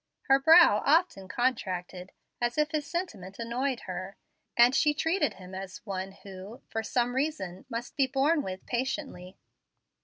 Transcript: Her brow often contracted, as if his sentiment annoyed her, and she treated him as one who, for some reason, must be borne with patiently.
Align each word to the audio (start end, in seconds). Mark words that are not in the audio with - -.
Her 0.23 0.39
brow 0.39 0.81
often 0.83 1.27
contracted, 1.27 2.11
as 2.41 2.57
if 2.57 2.71
his 2.71 2.87
sentiment 2.87 3.37
annoyed 3.37 3.81
her, 3.81 4.17
and 4.57 4.73
she 4.73 4.95
treated 4.95 5.35
him 5.35 5.53
as 5.53 5.85
one 5.85 6.13
who, 6.23 6.63
for 6.71 6.81
some 6.81 7.13
reason, 7.13 7.65
must 7.69 7.95
be 7.95 8.07
borne 8.07 8.41
with 8.41 8.65
patiently. 8.65 9.37